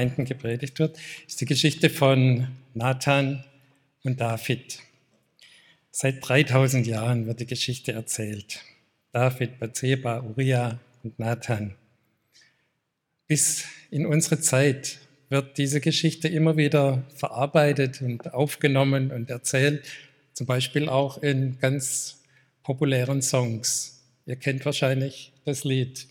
Gemeinden 0.00 0.24
gepredigt 0.24 0.78
wird, 0.78 0.98
ist 1.26 1.42
die 1.42 1.44
Geschichte 1.44 1.90
von 1.90 2.48
Nathan 2.72 3.44
und 4.02 4.18
David. 4.18 4.78
Seit 5.90 6.26
3000 6.26 6.86
Jahren 6.86 7.26
wird 7.26 7.40
die 7.40 7.46
Geschichte 7.46 7.92
erzählt. 7.92 8.64
David, 9.12 9.58
Bathseba, 9.58 10.22
Uriah 10.22 10.80
und 11.02 11.18
Nathan. 11.18 11.74
Bis 13.26 13.64
in 13.90 14.06
unsere 14.06 14.40
Zeit 14.40 15.00
wird 15.28 15.58
diese 15.58 15.82
Geschichte 15.82 16.28
immer 16.28 16.56
wieder 16.56 17.04
verarbeitet 17.14 18.00
und 18.00 18.32
aufgenommen 18.32 19.10
und 19.10 19.28
erzählt, 19.28 19.86
zum 20.32 20.46
Beispiel 20.46 20.88
auch 20.88 21.22
in 21.22 21.58
ganz 21.58 22.22
populären 22.62 23.20
Songs. 23.20 24.02
Ihr 24.24 24.36
kennt 24.36 24.64
wahrscheinlich 24.64 25.32
das 25.44 25.64
Lied. 25.64 26.06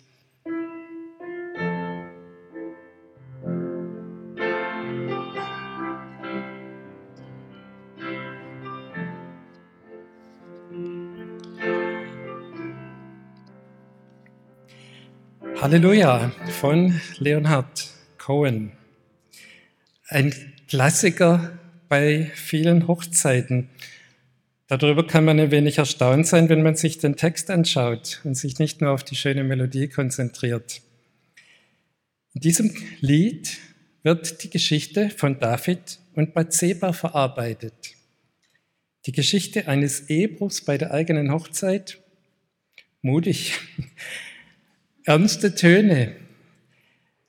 Halleluja 15.61 16.31
von 16.61 17.01
Leonhard 17.17 17.89
Cohen. 18.17 18.71
Ein 20.07 20.33
Klassiker 20.69 21.59
bei 21.89 22.31
vielen 22.33 22.87
Hochzeiten. 22.87 23.67
Darüber 24.67 25.05
kann 25.05 25.25
man 25.25 25.37
ein 25.37 25.51
wenig 25.51 25.77
erstaunt 25.77 26.27
sein, 26.27 26.47
wenn 26.47 26.63
man 26.63 26.77
sich 26.77 26.99
den 26.99 27.17
Text 27.17 27.51
anschaut 27.51 28.21
und 28.23 28.35
sich 28.35 28.57
nicht 28.57 28.79
nur 28.79 28.91
auf 28.91 29.03
die 29.03 29.17
schöne 29.17 29.43
Melodie 29.43 29.89
konzentriert. 29.89 30.81
In 32.33 32.39
diesem 32.39 32.73
Lied 33.01 33.57
wird 34.03 34.43
die 34.43 34.49
Geschichte 34.49 35.09
von 35.09 35.41
David 35.41 35.99
und 36.13 36.33
Bathseba 36.33 36.93
verarbeitet. 36.93 37.95
Die 39.07 39.11
Geschichte 39.11 39.67
eines 39.67 40.09
Ehebruchs 40.09 40.61
bei 40.61 40.77
der 40.77 40.91
eigenen 40.91 41.33
Hochzeit. 41.33 41.99
Mutig 43.01 43.59
ernste 45.09 45.55
Töne, 45.55 46.15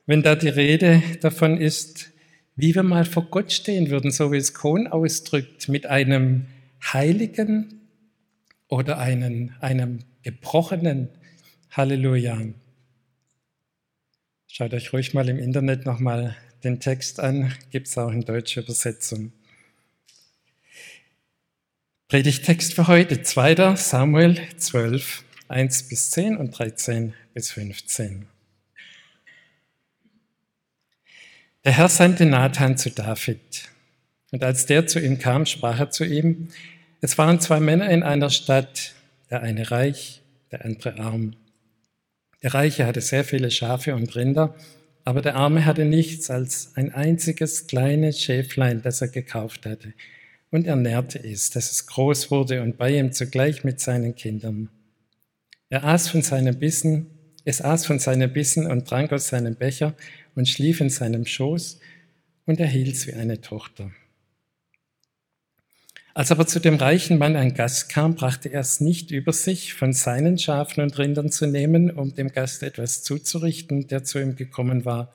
wenn 0.05 0.21
da 0.21 0.35
die 0.35 0.49
Rede 0.49 1.01
davon 1.21 1.57
ist, 1.57 2.11
wie 2.55 2.75
wir 2.75 2.83
mal 2.83 3.05
vor 3.05 3.25
Gott 3.31 3.51
stehen 3.51 3.89
würden, 3.89 4.11
so 4.11 4.31
wie 4.31 4.37
es 4.37 4.53
Kohn 4.53 4.85
ausdrückt, 4.85 5.67
mit 5.67 5.87
einem 5.87 6.45
heiligen 6.93 7.81
oder 8.67 8.99
einem, 8.99 9.53
einem 9.61 10.03
gebrochenen 10.21 11.09
Halleluja. 11.71 12.39
Schaut 14.45 14.75
euch 14.75 14.93
ruhig 14.93 15.15
mal 15.15 15.27
im 15.27 15.39
Internet 15.39 15.87
nochmal 15.87 16.37
den 16.63 16.79
Text 16.79 17.19
an, 17.19 17.51
gibt 17.71 17.87
es 17.87 17.97
auch 17.97 18.11
in 18.11 18.21
deutscher 18.21 18.61
Übersetzung. 18.61 19.33
Predigtext 22.09 22.75
für 22.75 22.85
heute, 22.85 23.23
2. 23.23 23.75
Samuel 23.75 24.37
12, 24.57 25.23
1 25.51 25.89
bis 25.89 26.11
10 26.11 26.37
und 26.37 26.57
13 26.57 27.13
bis 27.33 27.51
15. 27.51 28.27
Der 31.63 31.73
Herr 31.73 31.89
sandte 31.89 32.25
Nathan 32.25 32.77
zu 32.77 32.89
David. 32.89 33.69
Und 34.31 34.43
als 34.43 34.65
der 34.65 34.87
zu 34.87 34.99
ihm 34.99 35.19
kam, 35.19 35.45
sprach 35.45 35.79
er 35.79 35.89
zu 35.91 36.05
ihm, 36.05 36.49
es 37.01 37.17
waren 37.17 37.39
zwei 37.39 37.59
Männer 37.59 37.89
in 37.89 38.03
einer 38.03 38.29
Stadt, 38.29 38.93
der 39.29 39.41
eine 39.41 39.69
reich, 39.69 40.21
der 40.51 40.65
andere 40.65 40.99
arm. 40.99 41.35
Der 42.41 42.53
Reiche 42.53 42.85
hatte 42.85 43.01
sehr 43.01 43.23
viele 43.23 43.51
Schafe 43.51 43.93
und 43.93 44.15
Rinder, 44.15 44.55
aber 45.03 45.21
der 45.21 45.35
Arme 45.35 45.65
hatte 45.65 45.85
nichts 45.85 46.29
als 46.29 46.71
ein 46.75 46.93
einziges 46.93 47.67
kleines 47.67 48.19
Schäflein, 48.19 48.81
das 48.81 49.01
er 49.01 49.09
gekauft 49.09 49.65
hatte. 49.65 49.93
Und 50.49 50.67
er 50.67 50.75
nährte 50.75 51.19
es, 51.19 51.49
dass 51.49 51.71
es 51.71 51.87
groß 51.87 52.31
wurde 52.31 52.61
und 52.61 52.77
bei 52.77 52.97
ihm 52.97 53.11
zugleich 53.11 53.63
mit 53.63 53.79
seinen 53.79 54.15
Kindern. 54.15 54.69
Er 55.71 55.83
aß 55.85 56.09
von 56.09 56.21
seinem 56.21 56.59
Bissen 56.59 57.07
es 57.43 57.61
aß 57.61 57.85
von 57.85 57.99
seinen 57.99 58.31
Bissen 58.31 58.67
und 58.67 58.87
trank 58.87 59.11
aus 59.11 59.29
seinem 59.29 59.55
Becher 59.55 59.95
und 60.35 60.47
schlief 60.47 60.79
in 60.79 60.89
seinem 60.89 61.25
Schoß 61.25 61.79
und 62.45 62.59
er 62.59 62.67
hielt's 62.67 63.07
wie 63.07 63.13
eine 63.13 63.41
Tochter. 63.41 63.91
Als 66.13 66.31
aber 66.31 66.45
zu 66.45 66.59
dem 66.59 66.75
reichen 66.75 67.17
Mann 67.17 67.37
ein 67.37 67.53
Gast 67.53 67.89
kam, 67.89 68.15
brachte 68.15 68.49
er 68.49 68.59
es 68.59 68.81
nicht 68.81 69.11
über 69.11 69.31
sich, 69.31 69.73
von 69.73 69.93
seinen 69.93 70.37
Schafen 70.37 70.83
und 70.83 70.97
Rindern 70.97 71.31
zu 71.31 71.47
nehmen, 71.47 71.89
um 71.89 72.13
dem 72.13 72.31
Gast 72.31 72.63
etwas 72.63 73.01
zuzurichten, 73.01 73.87
der 73.87 74.03
zu 74.03 74.19
ihm 74.19 74.35
gekommen 74.35 74.83
war, 74.83 75.13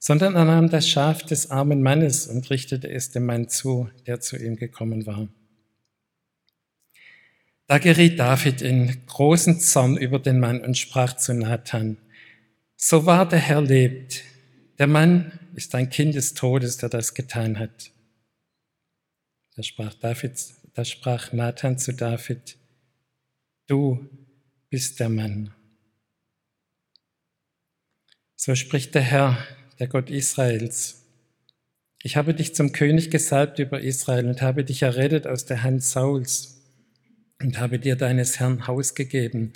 sondern 0.00 0.34
er 0.34 0.44
nahm 0.44 0.70
das 0.70 0.88
Schaf 0.88 1.22
des 1.22 1.50
armen 1.50 1.82
Mannes 1.82 2.26
und 2.26 2.50
richtete 2.50 2.90
es 2.90 3.10
dem 3.10 3.26
Mann 3.26 3.48
zu, 3.48 3.88
der 4.06 4.20
zu 4.20 4.36
ihm 4.36 4.56
gekommen 4.56 5.06
war. 5.06 5.28
Da 7.68 7.76
geriet 7.76 8.18
David 8.18 8.62
in 8.62 9.04
großen 9.06 9.60
Zorn 9.60 9.98
über 9.98 10.18
den 10.18 10.40
Mann 10.40 10.62
und 10.62 10.78
sprach 10.78 11.16
zu 11.16 11.34
Nathan, 11.34 11.98
so 12.76 13.04
wahr 13.04 13.28
der 13.28 13.40
Herr 13.40 13.60
lebt, 13.60 14.24
der 14.78 14.86
Mann 14.86 15.38
ist 15.54 15.74
ein 15.74 15.90
Kind 15.90 16.14
des 16.14 16.32
Todes, 16.32 16.78
der 16.78 16.88
das 16.88 17.12
getan 17.12 17.58
hat. 17.58 17.90
Da 19.54 19.62
sprach, 19.62 19.92
David, 19.92 20.32
da 20.72 20.84
sprach 20.86 21.34
Nathan 21.34 21.76
zu 21.76 21.92
David, 21.92 22.56
du 23.66 24.08
bist 24.70 24.98
der 24.98 25.10
Mann. 25.10 25.52
So 28.34 28.54
spricht 28.54 28.94
der 28.94 29.02
Herr, 29.02 29.46
der 29.78 29.88
Gott 29.88 30.08
Israels. 30.08 31.04
Ich 32.02 32.16
habe 32.16 32.32
dich 32.32 32.54
zum 32.54 32.72
König 32.72 33.10
gesalbt 33.10 33.58
über 33.58 33.80
Israel 33.80 34.26
und 34.26 34.40
habe 34.40 34.64
dich 34.64 34.80
errettet 34.80 35.26
aus 35.26 35.44
der 35.44 35.62
Hand 35.62 35.84
Sauls 35.84 36.57
und 37.42 37.58
habe 37.58 37.78
dir 37.78 37.96
deines 37.96 38.40
Herrn 38.40 38.66
Haus 38.66 38.94
gegeben, 38.94 39.52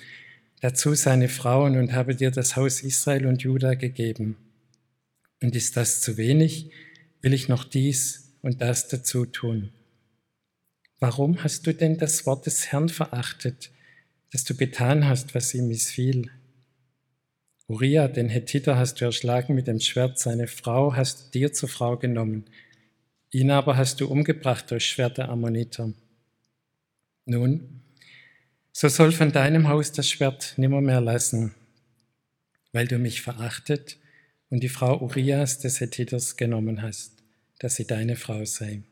dazu 0.61 0.95
seine 0.95 1.29
Frauen 1.29 1.77
und 1.77 1.93
habe 1.93 2.15
dir 2.15 2.31
das 2.31 2.57
Haus 2.57 2.83
Israel 2.83 3.27
und 3.27 3.43
Juda 3.43 3.75
gegeben. 3.75 4.37
Und 5.43 5.57
ist 5.57 5.77
das 5.77 6.01
zu 6.01 6.17
wenig, 6.17 6.71
will 7.21 7.35
ich 7.35 7.49
noch 7.49 7.65
dies 7.65 8.35
und 8.43 8.61
das 8.61 8.89
dazu 8.89 9.27
tun. 9.27 9.71
Warum 11.01 11.43
hast 11.43 11.67
du 11.67 11.75
denn 11.75 11.99
das 11.99 12.27
Wort 12.27 12.47
des 12.47 12.71
Herrn 12.71 12.89
verachtet, 12.89 13.71
dass 14.31 14.45
du 14.45 14.55
getan 14.55 15.09
hast, 15.09 15.35
was 15.35 15.53
ihm 15.53 15.67
missfiel? 15.67 16.31
Uriah, 17.67 18.07
den 18.07 18.29
Hethiter, 18.29 18.77
hast 18.77 19.01
du 19.01 19.07
erschlagen 19.07 19.55
mit 19.55 19.67
dem 19.67 19.81
Schwert, 19.81 20.19
seine 20.19 20.47
Frau 20.47 20.95
hast 20.95 21.27
du 21.27 21.39
dir 21.39 21.53
zur 21.53 21.69
Frau 21.69 21.97
genommen. 21.97 22.45
Ihn 23.31 23.51
aber 23.51 23.77
hast 23.77 24.01
du 24.01 24.07
umgebracht 24.07 24.71
durch 24.71 24.87
Schwert 24.87 25.19
der 25.19 25.29
Ammoniter. 25.29 25.93
Nun, 27.25 27.83
so 28.73 28.89
soll 28.89 29.13
von 29.13 29.31
deinem 29.31 29.69
Haus 29.69 29.93
das 29.93 30.09
Schwert 30.09 30.55
nimmermehr 30.57 31.01
lassen, 31.01 31.55
weil 32.73 32.89
du 32.89 32.99
mich 32.99 33.23
verachtet 33.23 33.99
und 34.51 34.61
die 34.63 34.69
Frau 34.69 35.01
Urias 35.01 35.61
des 35.61 35.81
Hethiters 35.81 36.37
genommen 36.37 36.83
hast, 36.83 37.23
dass 37.59 37.77
sie 37.77 37.87
deine 37.87 38.17
Frau 38.17 38.45
sei. 38.45 38.83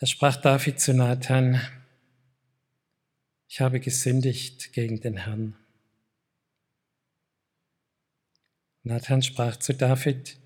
Da 0.00 0.06
sprach 0.06 0.36
David 0.36 0.80
zu 0.80 0.92
Nathan, 0.92 1.60
ich 3.48 3.60
habe 3.60 3.80
gesündigt 3.80 4.72
gegen 4.72 5.00
den 5.00 5.18
Herrn. 5.18 5.56
Nathan 8.82 9.22
sprach 9.22 9.56
zu 9.56 9.72
David, 9.72 10.36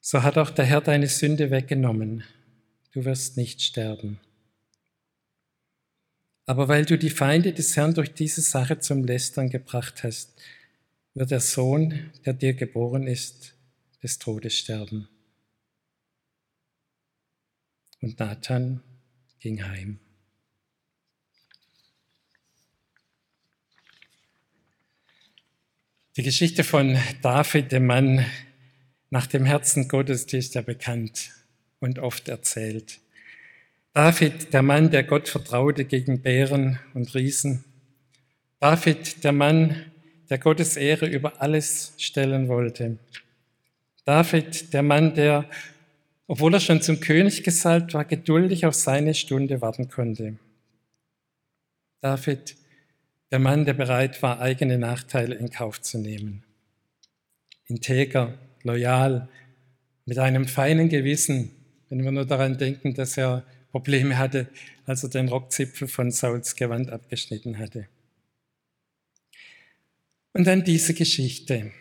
so 0.00 0.22
hat 0.22 0.36
auch 0.36 0.50
der 0.50 0.64
Herr 0.64 0.80
deine 0.80 1.06
Sünde 1.06 1.50
weggenommen 1.50 2.24
du 2.92 3.04
wirst 3.04 3.36
nicht 3.36 3.62
sterben. 3.62 4.20
Aber 6.46 6.68
weil 6.68 6.84
du 6.84 6.98
die 6.98 7.10
Feinde 7.10 7.52
des 7.52 7.76
Herrn 7.76 7.94
durch 7.94 8.12
diese 8.12 8.40
Sache 8.40 8.80
zum 8.80 9.04
Lästern 9.04 9.50
gebracht 9.50 10.02
hast, 10.02 10.40
wird 11.14 11.30
der 11.30 11.40
Sohn, 11.40 12.10
der 12.24 12.32
dir 12.32 12.54
geboren 12.54 13.06
ist, 13.06 13.54
des 14.02 14.18
Todes 14.18 14.56
sterben. 14.56 15.08
Und 18.00 18.18
Nathan 18.18 18.82
ging 19.38 19.62
heim. 19.64 20.00
Die 26.16 26.22
Geschichte 26.22 26.64
von 26.64 26.98
David, 27.22 27.70
dem 27.70 27.86
Mann, 27.86 28.26
nach 29.10 29.26
dem 29.26 29.44
Herzen 29.44 29.86
Gottes, 29.86 30.26
die 30.26 30.38
ist 30.38 30.54
ja 30.54 30.62
bekannt 30.62 31.30
und 31.80 31.98
oft 31.98 32.28
erzählt. 32.28 33.00
David, 33.92 34.52
der 34.52 34.62
Mann, 34.62 34.90
der 34.90 35.02
Gott 35.02 35.28
vertraute 35.28 35.84
gegen 35.84 36.22
Bären 36.22 36.78
und 36.94 37.12
Riesen. 37.14 37.64
David, 38.60 39.24
der 39.24 39.32
Mann, 39.32 39.90
der 40.28 40.38
Gottes 40.38 40.76
Ehre 40.76 41.06
über 41.06 41.42
alles 41.42 41.94
stellen 41.96 42.46
wollte. 42.46 42.98
David, 44.04 44.72
der 44.72 44.82
Mann, 44.82 45.14
der, 45.14 45.48
obwohl 46.28 46.54
er 46.54 46.60
schon 46.60 46.82
zum 46.82 47.00
König 47.00 47.42
gesalbt 47.42 47.94
war, 47.94 48.04
geduldig 48.04 48.64
auf 48.64 48.74
seine 48.74 49.14
Stunde 49.14 49.60
warten 49.60 49.88
konnte. 49.88 50.36
David, 52.00 52.56
der 53.32 53.40
Mann, 53.40 53.64
der 53.64 53.74
bereit 53.74 54.22
war, 54.22 54.40
eigene 54.40 54.78
Nachteile 54.78 55.34
in 55.34 55.50
Kauf 55.50 55.80
zu 55.80 55.98
nehmen. 55.98 56.44
Integer, 57.66 58.38
loyal, 58.62 59.28
mit 60.06 60.18
einem 60.18 60.46
feinen 60.46 60.88
Gewissen, 60.88 61.52
wenn 61.90 62.02
wir 62.04 62.12
nur 62.12 62.24
daran 62.24 62.56
denken, 62.56 62.94
dass 62.94 63.18
er 63.18 63.44
Probleme 63.70 64.16
hatte, 64.16 64.48
als 64.86 65.02
er 65.02 65.10
den 65.10 65.28
Rockzipfel 65.28 65.88
von 65.88 66.10
Sauls 66.10 66.56
Gewand 66.56 66.90
abgeschnitten 66.90 67.58
hatte. 67.58 67.88
Und 70.32 70.46
dann 70.46 70.64
diese 70.64 70.94
Geschichte. 70.94 71.72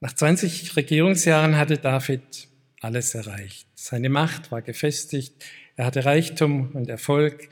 Nach 0.00 0.12
20 0.12 0.76
Regierungsjahren 0.76 1.56
hatte 1.56 1.76
David 1.78 2.48
alles 2.80 3.14
erreicht. 3.14 3.66
Seine 3.74 4.08
Macht 4.08 4.52
war 4.52 4.62
gefestigt, 4.62 5.34
er 5.74 5.86
hatte 5.86 6.04
Reichtum 6.04 6.70
und 6.72 6.88
Erfolg, 6.88 7.48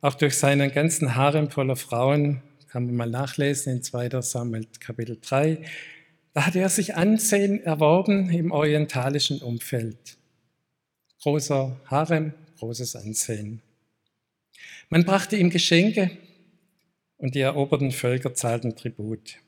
auch 0.00 0.14
durch 0.14 0.36
seinen 0.36 0.72
ganzen 0.72 1.14
Harem 1.14 1.50
voller 1.50 1.76
Frauen, 1.76 2.42
kann 2.68 2.86
man 2.86 2.96
mal 2.96 3.10
nachlesen 3.10 3.74
in 3.74 3.82
2. 3.82 4.22
Samuel 4.22 4.66
Kapitel 4.80 5.18
3. 5.20 5.58
Da 6.34 6.46
hatte 6.46 6.60
er 6.60 6.70
sich 6.70 6.94
Ansehen 6.94 7.62
erworben 7.62 8.30
im 8.30 8.52
orientalischen 8.52 9.42
Umfeld. 9.42 10.16
Großer 11.20 11.78
Harem, 11.86 12.32
großes 12.58 12.96
Ansehen. 12.96 13.60
Man 14.88 15.04
brachte 15.04 15.36
ihm 15.36 15.50
Geschenke 15.50 16.10
und 17.18 17.34
die 17.34 17.40
eroberten 17.40 17.92
Völker 17.92 18.34
zahlten 18.34 18.76
Tribut. 18.76 19.38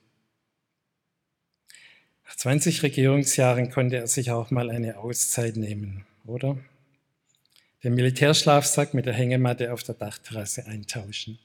Nach 2.27 2.37
20 2.37 2.83
Regierungsjahren 2.83 3.71
konnte 3.71 3.97
er 3.97 4.07
sich 4.07 4.31
auch 4.31 4.51
mal 4.51 4.71
eine 4.71 4.99
Auszeit 4.99 5.57
nehmen, 5.57 6.07
oder? 6.27 6.59
Den 7.83 7.95
Militärschlafsack 7.95 8.95
mit 8.95 9.07
der 9.07 9.13
Hängematte 9.13 9.73
auf 9.73 9.83
der 9.83 9.95
Dachterrasse 9.95 10.67
eintauschen. 10.67 11.39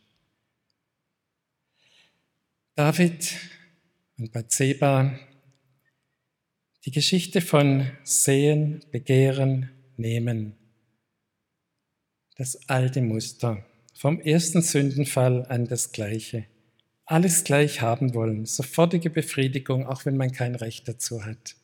David 2.76 3.36
und 4.18 4.32
Bathseba, 4.32 5.20
die 6.86 6.92
Geschichte 6.92 7.42
von 7.42 7.92
Sehen, 8.04 8.86
Begehren, 8.92 9.70
Nehmen. 9.98 10.56
Das 12.38 12.70
alte 12.70 13.02
Muster, 13.02 13.66
vom 13.94 14.22
ersten 14.22 14.62
Sündenfall 14.62 15.46
an 15.48 15.68
das 15.68 15.92
gleiche. 15.92 16.46
Alles 17.04 17.44
gleich 17.44 17.82
haben 17.82 18.14
wollen, 18.14 18.46
sofortige 18.46 19.10
Befriedigung, 19.10 19.86
auch 19.88 20.06
wenn 20.06 20.16
man 20.16 20.32
kein 20.32 20.56
Recht 20.56 20.88
dazu 20.88 21.26
hat. 21.26 21.56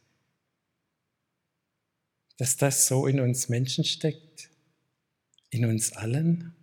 Dass 2.38 2.58
das 2.58 2.88
so 2.88 3.08
in 3.08 3.22
uns 3.22 3.48
Menschen 3.48 3.86
steckt, 3.86 4.50
in 5.50 5.64
uns 5.66 5.94
allen, 5.94 6.54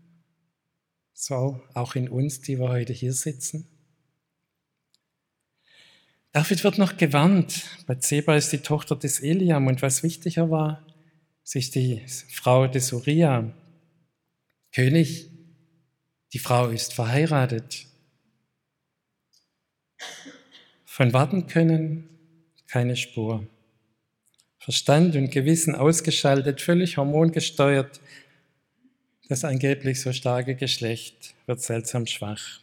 so 1.14 1.62
auch 1.72 1.94
in 1.94 2.10
uns, 2.10 2.42
die 2.42 2.58
wir 2.58 2.68
heute 2.68 2.92
hier 2.92 3.14
sitzen. 3.14 3.71
David 6.32 6.64
wird 6.64 6.78
noch 6.78 6.96
gewarnt. 6.96 7.62
Bathseba 7.86 8.36
ist 8.36 8.52
die 8.52 8.58
Tochter 8.58 8.96
des 8.96 9.20
Eliam 9.20 9.66
und 9.66 9.82
was 9.82 10.02
wichtiger 10.02 10.50
war, 10.50 10.86
sie 11.42 11.58
ist 11.58 11.74
die 11.74 12.02
Frau 12.30 12.66
des 12.66 12.92
Uriah. 12.92 13.52
König, 14.74 15.28
die 16.32 16.38
Frau 16.38 16.68
ist 16.68 16.94
verheiratet. 16.94 17.86
Von 20.86 21.12
warten 21.12 21.46
können 21.46 22.08
keine 22.66 22.96
Spur. 22.96 23.46
Verstand 24.58 25.14
und 25.16 25.30
Gewissen 25.30 25.74
ausgeschaltet, 25.74 26.62
völlig 26.62 26.96
hormongesteuert, 26.96 28.00
das 29.28 29.44
angeblich 29.44 30.00
so 30.00 30.12
starke 30.12 30.54
Geschlecht 30.54 31.34
wird 31.46 31.60
seltsam 31.60 32.06
schwach. 32.06 32.61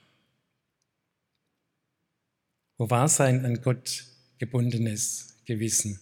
Wo 2.80 2.90
war 2.90 3.10
sein 3.10 3.44
an 3.44 3.62
Gott 3.62 4.06
gebundenes 4.38 5.36
Gewissen? 5.44 6.00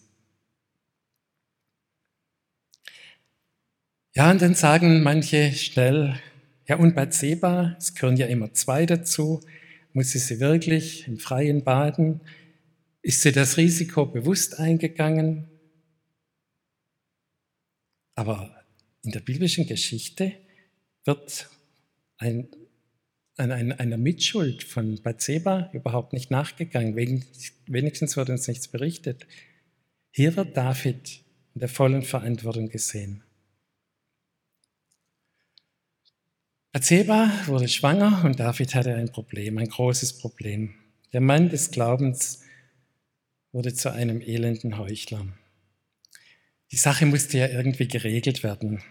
Ja, 4.13 4.29
und 4.29 4.44
dann 4.44 4.53
sagen 4.53 5.01
manche 5.01 5.53
schnell, 5.53 6.19
ja, 6.68 6.75
und 6.75 6.95
Zeba, 7.13 7.75
es 7.79 7.95
gehören 7.95 8.15
ja 8.15 8.27
immer 8.27 8.53
zwei 8.53 8.85
dazu, 8.85 9.41
muss 9.94 10.12
sie 10.12 10.19
sie 10.19 10.39
wirklich 10.39 11.07
im 11.07 11.18
Freien 11.18 11.63
baden? 11.63 12.21
Ist 13.01 13.24
sie 13.24 13.31
das 13.31 13.57
Risiko 13.57 14.06
bewusst 14.06 14.59
eingegangen? 14.59 15.50
Aber 18.13 18.56
in 19.01 19.09
der 19.09 19.21
biblischen 19.21 19.65
Geschichte 19.65 20.33
wird 21.06 21.50
ein, 22.18 22.47
an 23.38 23.51
einer 23.51 23.98
Mitschuld 23.98 24.63
von 24.63 25.01
Bathseba 25.01 25.69
überhaupt 25.72 26.13
nicht 26.13 26.31
nachgegangen. 26.31 26.95
Wenigstens 26.95 28.18
wird 28.18 28.30
uns 28.30 28.48
nichts 28.48 28.68
berichtet. 28.68 29.28
Hier 30.12 30.36
wird 30.36 30.57
David 30.57 31.22
in 31.54 31.60
der 31.60 31.69
vollen 31.69 32.01
Verantwortung 32.01 32.69
gesehen. 32.69 33.24
Bathseba 36.72 37.31
wurde 37.45 37.68
schwanger 37.68 38.24
und 38.25 38.39
David 38.39 38.75
hatte 38.75 38.95
ein 38.95 39.12
Problem, 39.12 39.57
ein 39.57 39.69
großes 39.69 40.19
Problem. 40.19 40.75
Der 41.13 41.22
Mann 41.22 41.50
des 41.50 41.72
Glaubens 41.72 42.44
wurde 43.51 43.74
zu 43.74 43.92
einem 43.92 44.22
elenden 44.22 44.78
Heuchler. 44.78 45.28
Die 46.72 46.75
Sache 46.75 47.06
musste 47.06 47.38
ja 47.38 47.48
irgendwie 47.48 47.88
geregelt 47.88 48.44
werden. 48.44 48.84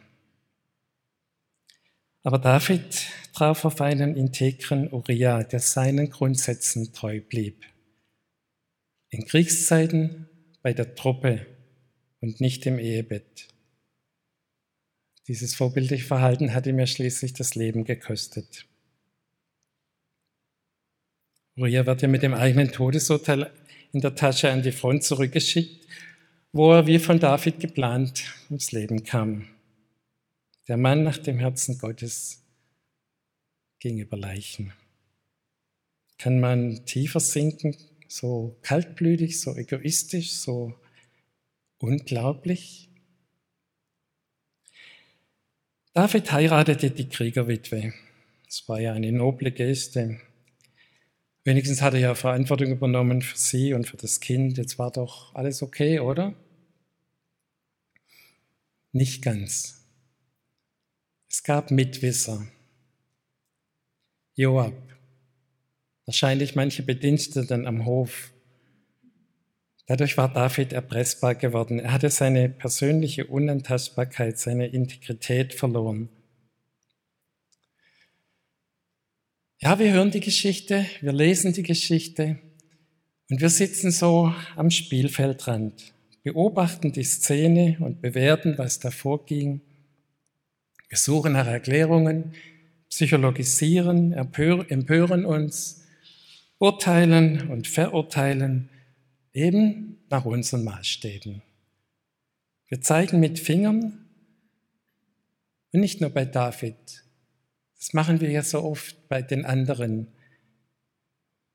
Aber 2.27 2.41
David 2.41 3.07
traf 3.35 3.65
auf 3.65 3.81
einen 3.81 4.17
integren 4.17 4.93
Uriah, 4.93 5.45
der 5.45 5.61
seinen 5.61 6.11
Grundsätzen 6.11 6.93
treu 6.93 7.21
blieb. 7.21 7.65
In 9.11 9.27
Kriegszeiten 9.27 10.29
bei 10.61 10.73
der 10.73 10.97
Truppe 10.97 11.47
und 12.21 12.41
nicht 12.41 12.67
im 12.67 12.81
Ehebett. 12.81 13.47
Dieses 15.29 15.55
vorbildliche 15.55 16.05
Verhalten 16.05 16.53
hatte 16.53 16.73
mir 16.73 16.89
schließlich 16.89 17.33
das 17.33 17.55
Leben 17.55 17.85
gekostet. 17.85 18.67
Uriah 21.55 21.87
wird 21.87 22.03
ja 22.03 22.09
mit 22.09 22.25
dem 22.25 22.35
eigenen 22.35 22.73
Todesurteil 22.73 23.53
in 23.93 24.01
der 24.01 24.17
Tasche 24.17 24.51
an 24.51 24.65
die 24.65 24.73
Front 24.73 25.05
zurückgeschickt, 25.05 25.87
wo 26.51 26.73
er 26.73 26.89
wie 26.89 26.99
von 26.99 27.21
David 27.21 27.61
geplant 27.61 28.25
ums 28.51 28.73
Leben 28.73 29.05
kam. 29.05 29.47
Der 30.69 30.77
Mann 30.77 31.05
nach 31.05 31.19
dem 31.19 31.39
Herzen 31.39 31.79
Gottes 31.79 32.45
ging 33.79 33.99
über 33.99 34.17
Leichen. 34.17 34.73
Kann 36.19 36.41
man 36.41 36.85
tiefer 36.87 37.21
sinken, 37.21 37.77
so 38.09 38.59
kaltblütig, 38.63 39.41
so 39.41 39.55
egoistisch, 39.55 40.33
so 40.33 40.75
unglaublich? 41.79 42.91
David 45.93 46.33
heiratete 46.33 46.91
die 46.91 47.09
Kriegerwitwe. 47.09 47.95
Das 48.47 48.69
war 48.69 48.81
ja 48.81 48.93
eine 48.93 49.13
noble 49.13 49.53
Geste. 49.53 50.21
Wenigstens 51.45 51.81
hat 51.81 51.95
er 51.95 52.01
ja 52.01 52.15
Verantwortung 52.17 52.73
übernommen 52.73 53.23
für 53.23 53.39
sie 53.39 53.73
und 53.73 53.87
für 53.87 53.97
das 53.97 54.19
Kind. 54.19 54.59
Jetzt 54.59 54.81
war 54.81 54.91
doch 54.91 55.33
alles 55.35 55.63
okay, 55.63 56.01
oder? 56.01 56.35
Nicht 58.91 59.23
ganz. 59.23 59.76
Es 61.37 61.43
gab 61.43 61.71
Mitwisser. 61.71 62.47
Joab, 64.37 64.73
wahrscheinlich 66.07 66.55
manche 66.55 66.83
Bediensteten 66.83 67.67
am 67.67 67.85
Hof. 67.85 68.33
Dadurch 69.85 70.17
war 70.17 70.33
David 70.33 70.73
erpressbar 70.73 71.35
geworden. 71.35 71.79
Er 71.79 71.93
hatte 71.93 72.09
seine 72.09 72.49
persönliche 72.49 73.27
Unantastbarkeit, 73.27 74.39
seine 74.39 74.69
Integrität 74.69 75.53
verloren. 75.53 76.09
Ja, 79.59 79.79
wir 79.79 79.93
hören 79.93 80.13
die 80.13 80.21
Geschichte, 80.21 80.87
wir 81.03 81.13
lesen 81.13 81.53
die 81.53 81.65
Geschichte 81.65 82.39
und 83.29 83.43
wir 83.43 83.51
sitzen 83.51 83.91
so 83.91 84.33
am 84.57 84.71
Spielfeldrand, 84.71 85.93
beobachten 86.23 86.93
die 86.93 87.05
Szene 87.05 87.77
und 87.81 88.01
bewerten, 88.01 88.57
was 88.57 88.81
da 88.81 88.91
vorging. 88.91 89.61
Wir 90.89 90.99
suchen 90.99 91.33
nach 91.33 91.47
Erklärungen, 91.47 92.35
psychologisieren, 92.89 94.13
empören 94.13 95.25
uns, 95.25 95.85
urteilen 96.59 97.49
und 97.51 97.67
verurteilen, 97.67 98.71
eben 99.33 99.99
nach 100.09 100.25
unseren 100.25 100.65
Maßstäben. 100.65 101.43
Wir 102.69 102.81
zeigen 102.81 103.21
mit 103.21 103.39
Fingern 103.39 104.07
und 105.73 105.81
nicht 105.81 106.01
nur 106.01 106.11
bei 106.11 106.25
David. 106.25 107.05
Das 107.77 107.93
machen 107.93 108.21
wir 108.21 108.31
ja 108.31 108.43
so 108.43 108.63
oft 108.63 109.09
bei 109.09 109.23
den 109.23 109.45
anderen. 109.45 110.09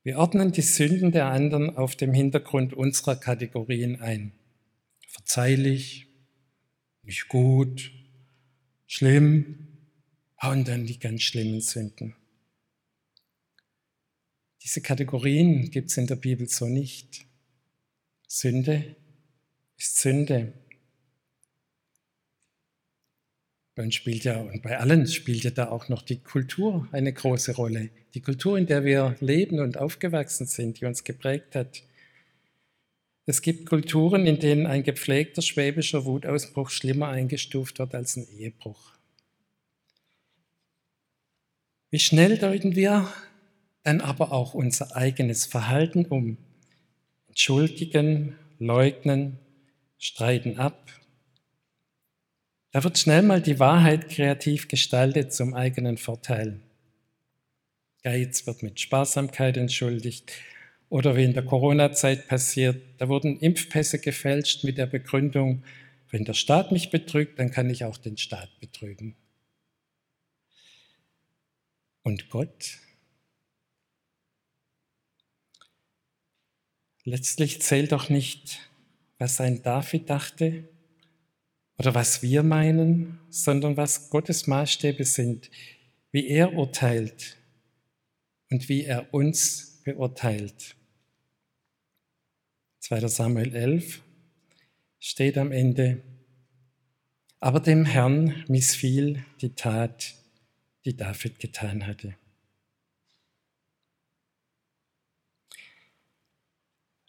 Wir 0.03 0.17
ordnen 0.17 0.51
die 0.51 0.61
Sünden 0.61 1.11
der 1.11 1.27
anderen 1.27 1.75
auf 1.77 1.95
dem 1.95 2.13
Hintergrund 2.13 2.73
unserer 2.73 3.15
Kategorien 3.15 3.99
ein. 4.01 4.33
Verzeihlich, 5.07 6.07
nicht 7.03 7.27
gut, 7.27 7.91
schlimm 8.91 9.69
und 10.41 10.67
dann 10.67 10.85
die 10.85 10.99
ganz 10.99 11.21
schlimmen 11.21 11.61
Sünden. 11.61 12.13
Diese 14.63 14.81
Kategorien 14.81 15.71
gibt 15.71 15.89
es 15.89 15.97
in 15.97 16.07
der 16.07 16.17
Bibel 16.17 16.49
so 16.49 16.67
nicht. 16.67 17.25
Sünde 18.27 18.97
ist 19.77 19.97
Sünde. 19.97 20.51
Bei 23.75 23.83
uns 23.83 23.95
spielt 23.95 24.25
ja 24.25 24.41
und 24.41 24.61
bei 24.61 24.77
allen 24.77 25.07
spielt 25.07 25.45
ja 25.45 25.51
da 25.51 25.69
auch 25.69 25.87
noch 25.87 26.01
die 26.01 26.21
Kultur 26.21 26.89
eine 26.91 27.13
große 27.13 27.55
Rolle. 27.55 27.91
Die 28.13 28.21
Kultur, 28.21 28.57
in 28.57 28.65
der 28.65 28.83
wir 28.83 29.15
leben 29.21 29.59
und 29.61 29.77
aufgewachsen 29.77 30.47
sind, 30.47 30.81
die 30.81 30.85
uns 30.85 31.05
geprägt 31.05 31.55
hat. 31.55 31.81
Es 33.25 33.41
gibt 33.41 33.67
Kulturen, 33.67 34.25
in 34.25 34.39
denen 34.39 34.65
ein 34.65 34.83
gepflegter 34.83 35.41
schwäbischer 35.41 36.05
Wutausbruch 36.05 36.69
schlimmer 36.69 37.09
eingestuft 37.09 37.79
wird 37.79 37.93
als 37.93 38.17
ein 38.17 38.27
Ehebruch. 38.37 38.91
Wie 41.89 41.99
schnell 41.99 42.37
deuten 42.37 42.75
wir 42.75 43.11
dann 43.83 44.01
aber 44.01 44.31
auch 44.31 44.53
unser 44.53 44.95
eigenes 44.95 45.45
Verhalten 45.45 46.05
um? 46.05 46.37
entschuldigen, 47.31 48.35
leugnen, 48.59 49.39
streiten 49.97 50.57
ab. 50.57 50.91
Da 52.71 52.83
wird 52.83 52.97
schnell 52.97 53.21
mal 53.21 53.41
die 53.41 53.57
Wahrheit 53.57 54.09
kreativ 54.09 54.67
gestaltet 54.67 55.33
zum 55.33 55.53
eigenen 55.53 55.97
Vorteil. 55.97 56.59
Geiz 58.03 58.45
wird 58.47 58.63
mit 58.63 58.81
Sparsamkeit 58.81 59.55
entschuldigt. 59.55 60.33
Oder 60.91 61.15
wie 61.15 61.23
in 61.23 61.33
der 61.33 61.45
Corona-Zeit 61.45 62.27
passiert, 62.27 62.83
da 62.97 63.07
wurden 63.07 63.39
Impfpässe 63.39 63.97
gefälscht 63.97 64.65
mit 64.65 64.77
der 64.77 64.87
Begründung, 64.87 65.63
wenn 66.09 66.25
der 66.25 66.33
Staat 66.33 66.73
mich 66.73 66.89
betrügt, 66.89 67.39
dann 67.39 67.49
kann 67.49 67.69
ich 67.69 67.85
auch 67.85 67.95
den 67.95 68.17
Staat 68.17 68.49
betrügen. 68.59 69.15
Und 72.03 72.29
Gott? 72.29 72.79
Letztlich 77.05 77.61
zählt 77.61 77.93
doch 77.93 78.09
nicht, 78.09 78.59
was 79.17 79.39
ein 79.39 79.63
David 79.63 80.09
dachte 80.09 80.67
oder 81.77 81.95
was 81.95 82.21
wir 82.21 82.43
meinen, 82.43 83.17
sondern 83.29 83.77
was 83.77 84.09
Gottes 84.09 84.45
Maßstäbe 84.45 85.05
sind, 85.05 85.49
wie 86.11 86.27
er 86.27 86.51
urteilt 86.51 87.37
und 88.49 88.67
wie 88.67 88.83
er 88.83 89.13
uns 89.13 89.79
beurteilt. 89.85 90.75
2. 92.81 93.07
Samuel 93.09 93.53
11 93.53 94.01
steht 94.99 95.37
am 95.37 95.51
Ende, 95.51 96.01
aber 97.39 97.59
dem 97.59 97.85
Herrn 97.85 98.43
missfiel 98.47 99.23
die 99.39 99.53
Tat, 99.53 100.15
die 100.85 100.97
David 100.97 101.39
getan 101.39 101.85
hatte. 101.85 102.15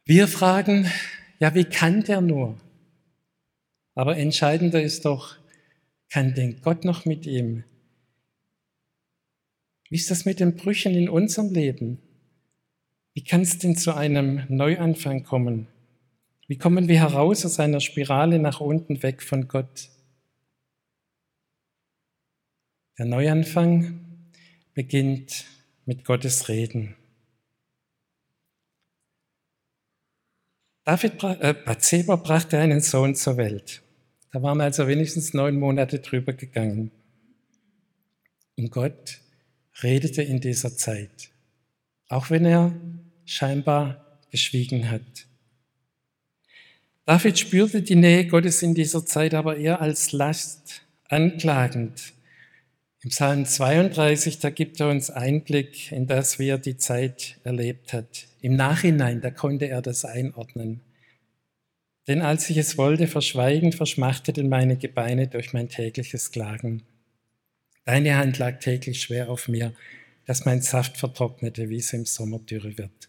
Wir 0.04 0.28
fragen, 0.28 0.90
ja, 1.38 1.54
wie 1.54 1.64
kann 1.64 2.04
der 2.04 2.20
nur? 2.20 2.60
Aber 3.94 4.18
entscheidender 4.18 4.82
ist 4.82 5.06
doch, 5.06 5.38
kann 6.10 6.34
denn 6.34 6.60
Gott 6.60 6.84
noch 6.84 7.06
mit 7.06 7.24
ihm? 7.24 7.64
Wie 9.88 9.96
ist 9.96 10.10
das 10.10 10.26
mit 10.26 10.38
den 10.38 10.54
Brüchen 10.54 10.94
in 10.94 11.08
unserem 11.08 11.50
Leben? 11.50 12.11
Wie 13.14 13.24
kann 13.24 13.42
es 13.42 13.58
denn 13.58 13.76
zu 13.76 13.94
einem 13.94 14.44
Neuanfang 14.48 15.22
kommen? 15.22 15.68
Wie 16.48 16.56
kommen 16.56 16.88
wir 16.88 16.98
heraus 16.98 17.44
aus 17.44 17.60
einer 17.60 17.80
Spirale 17.80 18.38
nach 18.38 18.60
unten 18.60 19.02
weg 19.02 19.22
von 19.22 19.48
Gott? 19.48 19.90
Der 22.98 23.06
Neuanfang 23.06 24.00
beginnt 24.74 25.44
mit 25.84 26.04
Gottes 26.04 26.48
Reden. 26.48 26.96
David, 30.84 31.22
äh, 31.22 31.54
Bathseba 31.54 32.16
brachte 32.16 32.58
einen 32.58 32.80
Sohn 32.80 33.14
zur 33.14 33.36
Welt. 33.36 33.82
Da 34.32 34.42
waren 34.42 34.60
also 34.60 34.88
wenigstens 34.88 35.32
neun 35.32 35.58
Monate 35.58 36.00
drüber 36.00 36.32
gegangen. 36.32 36.90
Und 38.56 38.70
Gott 38.70 39.20
redete 39.82 40.22
in 40.22 40.40
dieser 40.40 40.76
Zeit, 40.76 41.30
auch 42.08 42.30
wenn 42.30 42.44
er 42.44 42.72
scheinbar 43.24 44.18
geschwiegen 44.30 44.90
hat. 44.90 45.26
David 47.04 47.38
spürte 47.38 47.82
die 47.82 47.96
Nähe 47.96 48.26
Gottes 48.26 48.62
in 48.62 48.74
dieser 48.74 49.04
Zeit 49.04 49.34
aber 49.34 49.56
eher 49.56 49.80
als 49.80 50.12
Last, 50.12 50.82
anklagend. 51.08 52.12
Im 53.02 53.10
Psalm 53.10 53.44
32, 53.44 54.38
da 54.38 54.50
gibt 54.50 54.78
er 54.78 54.88
uns 54.88 55.10
Einblick 55.10 55.90
in 55.90 56.06
das, 56.06 56.38
wie 56.38 56.48
er 56.48 56.58
die 56.58 56.76
Zeit 56.76 57.40
erlebt 57.42 57.92
hat. 57.92 58.26
Im 58.40 58.54
Nachhinein, 58.54 59.20
da 59.20 59.30
konnte 59.30 59.66
er 59.66 59.82
das 59.82 60.04
einordnen. 60.04 60.80
Denn 62.06 62.22
als 62.22 62.48
ich 62.50 62.56
es 62.56 62.78
wollte 62.78 63.08
verschweigen, 63.08 63.72
verschmachteten 63.72 64.48
meine 64.48 64.76
Gebeine 64.76 65.26
durch 65.26 65.52
mein 65.52 65.68
tägliches 65.68 66.30
Klagen. 66.30 66.82
Deine 67.84 68.16
Hand 68.16 68.38
lag 68.38 68.60
täglich 68.60 69.02
schwer 69.02 69.30
auf 69.30 69.48
mir, 69.48 69.72
dass 70.24 70.44
mein 70.44 70.62
Saft 70.62 70.96
vertrocknete, 70.96 71.68
wie 71.68 71.78
es 71.78 71.92
im 71.92 72.04
Sommer 72.04 72.38
dürre 72.38 72.78
wird. 72.78 73.08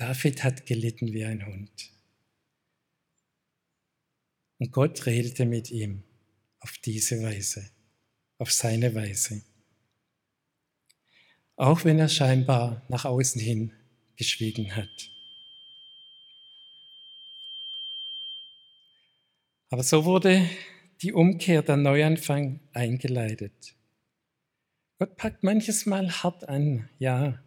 David 0.00 0.42
hat 0.42 0.64
gelitten 0.66 1.12
wie 1.12 1.24
ein 1.24 1.44
Hund. 1.46 1.92
Und 4.58 4.72
Gott 4.72 5.04
redete 5.06 5.44
mit 5.44 5.70
ihm 5.70 6.02
auf 6.60 6.78
diese 6.78 7.22
Weise 7.22 7.70
auf 8.40 8.50
seine 8.50 8.94
Weise. 8.94 9.42
Auch 11.56 11.84
wenn 11.84 11.98
er 11.98 12.08
scheinbar 12.08 12.82
nach 12.88 13.04
außen 13.04 13.40
hin 13.40 13.72
geschwiegen 14.16 14.74
hat. 14.74 15.10
Aber 19.68 19.82
so 19.82 20.06
wurde 20.06 20.48
die 21.02 21.12
Umkehr, 21.12 21.62
der 21.62 21.76
Neuanfang 21.76 22.60
eingeleitet. 22.72 23.76
Gott 24.98 25.16
packt 25.16 25.44
manches 25.44 25.84
Mal 25.84 26.10
hart 26.10 26.48
an, 26.48 26.88
ja. 26.98 27.42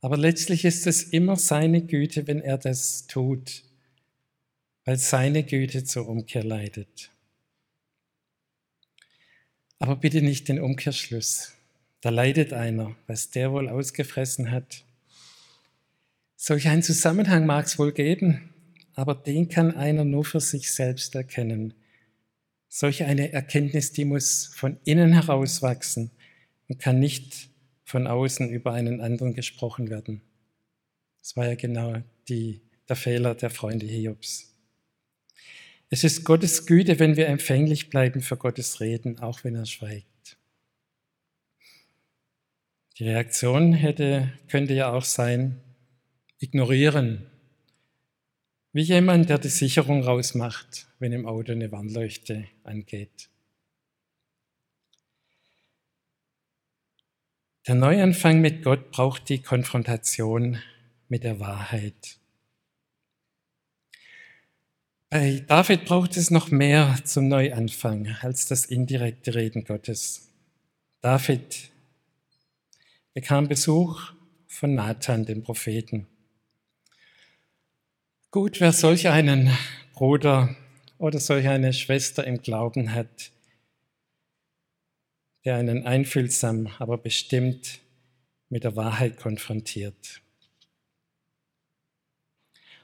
Aber 0.00 0.16
letztlich 0.16 0.64
ist 0.64 0.86
es 0.86 1.02
immer 1.02 1.36
seine 1.36 1.82
Güte, 1.82 2.26
wenn 2.26 2.40
er 2.40 2.58
das 2.58 3.06
tut, 3.06 3.62
weil 4.84 4.98
seine 4.98 5.42
Güte 5.42 5.84
zur 5.84 6.08
Umkehr 6.08 6.44
leitet. 6.44 7.10
Aber 9.78 9.96
bitte 9.96 10.22
nicht 10.22 10.48
den 10.48 10.60
Umkehrschluss. 10.60 11.52
Da 12.00 12.10
leidet 12.10 12.52
einer, 12.52 12.96
was 13.06 13.30
der 13.30 13.52
wohl 13.52 13.68
ausgefressen 13.68 14.50
hat. 14.50 14.84
Solch 16.36 16.68
einen 16.68 16.82
Zusammenhang 16.82 17.46
mag 17.46 17.66
es 17.66 17.78
wohl 17.78 17.92
geben, 17.92 18.54
aber 18.94 19.14
den 19.14 19.48
kann 19.48 19.74
einer 19.74 20.04
nur 20.04 20.24
für 20.24 20.40
sich 20.40 20.72
selbst 20.72 21.14
erkennen. 21.14 21.74
Solch 22.68 23.04
eine 23.04 23.32
Erkenntnis, 23.32 23.92
die 23.92 24.04
muss 24.04 24.46
von 24.46 24.78
innen 24.84 25.12
heraus 25.12 25.62
wachsen 25.62 26.10
und 26.68 26.78
kann 26.78 27.00
nicht 27.00 27.48
von 27.86 28.08
außen 28.08 28.50
über 28.50 28.72
einen 28.72 29.00
anderen 29.00 29.32
gesprochen 29.32 29.88
werden. 29.88 30.20
Das 31.22 31.36
war 31.36 31.46
ja 31.46 31.54
genau 31.54 32.02
die, 32.28 32.60
der 32.88 32.96
Fehler 32.96 33.36
der 33.36 33.48
Freunde 33.48 33.86
Hiobs. 33.86 34.52
Es 35.88 36.02
ist 36.02 36.24
Gottes 36.24 36.66
Güte, 36.66 36.98
wenn 36.98 37.16
wir 37.16 37.28
empfänglich 37.28 37.88
bleiben 37.88 38.22
für 38.22 38.36
Gottes 38.36 38.80
Reden, 38.80 39.20
auch 39.20 39.44
wenn 39.44 39.54
er 39.54 39.66
schweigt. 39.66 40.36
Die 42.98 43.04
Reaktion 43.04 43.72
hätte, 43.72 44.32
könnte 44.48 44.74
ja 44.74 44.92
auch 44.92 45.04
sein, 45.04 45.60
ignorieren. 46.40 47.30
Wie 48.72 48.82
jemand, 48.82 49.30
der 49.30 49.38
die 49.38 49.48
Sicherung 49.48 50.02
rausmacht, 50.02 50.88
wenn 50.98 51.12
im 51.12 51.24
Auto 51.24 51.52
eine 51.52 51.70
Warnleuchte 51.70 52.48
angeht. 52.64 53.28
Der 57.66 57.74
Neuanfang 57.74 58.40
mit 58.40 58.62
Gott 58.62 58.92
braucht 58.92 59.28
die 59.28 59.42
Konfrontation 59.42 60.62
mit 61.08 61.24
der 61.24 61.40
Wahrheit. 61.40 62.18
Bei 65.10 65.42
David 65.48 65.84
braucht 65.84 66.16
es 66.16 66.30
noch 66.30 66.52
mehr 66.52 66.96
zum 67.02 67.26
Neuanfang 67.26 68.14
als 68.20 68.46
das 68.46 68.66
indirekte 68.66 69.34
Reden 69.34 69.64
Gottes. 69.64 70.28
David 71.00 71.72
bekam 73.14 73.48
Besuch 73.48 74.12
von 74.46 74.76
Nathan, 74.76 75.24
dem 75.24 75.42
Propheten. 75.42 76.06
Gut, 78.30 78.60
wer 78.60 78.72
solch 78.72 79.08
einen 79.08 79.50
Bruder 79.92 80.54
oder 80.98 81.18
solch 81.18 81.48
eine 81.48 81.72
Schwester 81.72 82.24
im 82.24 82.42
Glauben 82.42 82.92
hat, 82.92 83.32
der 85.46 85.56
einen 85.56 85.86
einfühlsam, 85.86 86.68
aber 86.78 86.98
bestimmt 86.98 87.78
mit 88.48 88.64
der 88.64 88.76
Wahrheit 88.76 89.16
konfrontiert. 89.16 90.20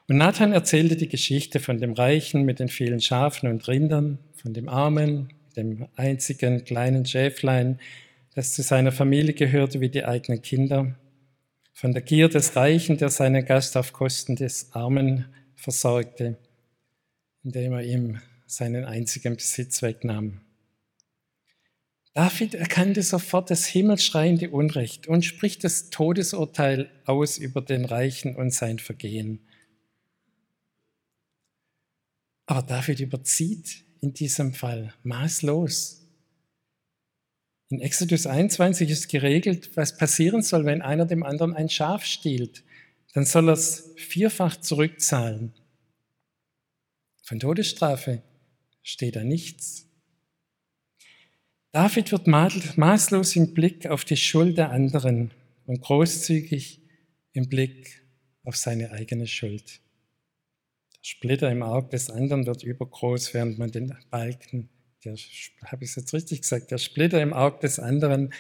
Und 0.09 0.17
Nathan 0.17 0.53
erzählte 0.53 0.97
die 0.97 1.09
Geschichte 1.09 1.61
von 1.61 1.79
dem 1.79 1.93
Reichen 1.93 2.45
mit 2.45 2.61
den 2.61 2.69
vielen 2.69 3.01
Schafen 3.01 3.49
und 3.49 3.67
Rindern, 3.69 4.19
von 4.35 4.55
dem 4.55 4.69
Armen, 4.69 5.33
dem 5.57 5.89
einzigen 5.97 6.65
kleinen 6.65 7.05
Schäflein, 7.05 7.81
das 8.35 8.55
zu 8.55 8.63
seiner 8.63 8.93
Familie 8.93 9.35
gehörte 9.35 9.81
wie 9.81 9.89
die 9.89 10.05
eigenen 10.05 10.41
Kinder, 10.41 10.97
von 11.73 11.93
der 11.93 12.03
Gier 12.03 12.29
des 12.29 12.55
Reichen, 12.55 12.97
der 12.97 13.09
seinen 13.09 13.45
Gast 13.45 13.77
auf 13.77 13.93
Kosten 13.93 14.37
des 14.37 14.73
Armen 14.73 15.27
versorgte, 15.57 16.39
indem 17.43 17.73
er 17.73 17.83
ihm 17.83 18.21
seinen 18.47 18.85
einzigen 18.85 19.37
Besitz 19.37 19.83
wegnahm. 19.83 20.41
David 22.15 22.55
erkannte 22.55 23.03
sofort 23.03 23.51
das 23.51 23.65
himmelschreiende 23.65 24.51
Unrecht 24.51 25.07
und 25.07 25.25
spricht 25.25 25.65
das 25.65 25.89
Todesurteil 25.89 26.91
aus 27.07 27.39
über 27.39 27.63
den 27.63 27.87
Reichen 27.87 28.37
und 28.37 28.53
sein 28.53 28.79
Vergehen. 28.79 29.41
Aber 32.45 32.63
David 32.63 33.01
überzieht 33.01 33.85
in 34.03 34.13
diesem 34.13 34.53
Fall 34.53 34.93
maßlos. 35.05 36.07
In 37.71 37.81
Exodus 37.81 38.27
21 38.27 38.91
ist 38.91 39.09
geregelt, 39.09 39.75
was 39.77 39.97
passieren 39.97 40.43
soll, 40.43 40.67
wenn 40.67 40.83
einer 40.83 41.07
dem 41.07 41.23
anderen 41.23 41.55
ein 41.55 41.71
Schaf 41.71 42.05
stiehlt. 42.05 42.63
Dann 43.15 43.25
soll 43.25 43.49
er 43.49 43.55
es 43.55 43.91
vierfach 43.97 44.59
zurückzahlen. 44.59 45.55
Von 47.23 47.41
Todesstrafe 47.41 48.23
steht 48.83 49.17
da 49.17 49.25
nichts. 49.25 49.87
David 51.73 52.13
wird 52.13 52.27
maßlos 52.27 53.35
im 53.37 53.55
Blick 53.55 53.87
auf 53.87 54.05
die 54.05 54.19
Schuld 54.19 54.59
der 54.59 54.71
anderen 54.71 55.31
und 55.65 55.81
großzügig 55.81 56.83
im 57.33 57.49
Blick 57.49 58.07
auf 58.45 58.57
seine 58.57 58.91
eigene 58.91 59.27
Schuld. 59.27 59.81
Der 60.95 61.05
Splitter 61.05 61.51
im 61.51 61.63
Auge 61.63 61.89
des 61.89 62.11
anderen 62.11 62.45
wird 62.45 62.63
übergroß, 62.63 63.33
während 63.33 63.59
man 63.59 63.71
den 63.71 63.97
Balken, 64.11 64.69
der, 65.03 65.17
habe 65.65 65.85
ich 65.85 65.91
es 65.91 65.97
jetzt 65.97 66.13
richtig 66.13 66.43
gesagt, 66.43 66.71
der 66.71 66.77
Splitter 66.77 67.23
im 67.23 67.33
Auge 67.33 67.61
des 67.61 67.79
anderen 67.79 68.35